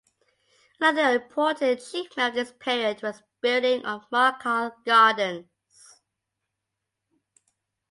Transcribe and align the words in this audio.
Another 0.79 1.13
important 1.21 1.79
achievement 1.79 2.29
of 2.29 2.33
this 2.33 2.51
period 2.53 3.03
was 3.03 3.21
building 3.39 3.85
of 3.85 4.09
Mughal 4.11 4.73
gardens. 4.83 5.45